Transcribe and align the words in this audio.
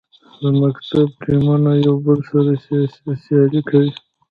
د 0.41 0.43
مکتب 0.61 1.07
ټیمونه 1.23 1.71
یو 1.85 1.95
بل 2.05 2.19
سره 2.29 2.51
سیالي 3.23 3.61
کوي. 3.69 3.91